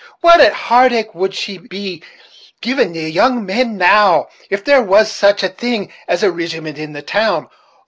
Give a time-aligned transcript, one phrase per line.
[0.21, 2.01] What a heart ache would she be
[2.59, 6.93] giving the young men now, if there was sich a thing as a rigiment in
[6.93, 7.47] the town!